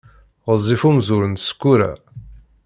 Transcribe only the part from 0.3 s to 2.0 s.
Ɣezzif umzur n Sekkura.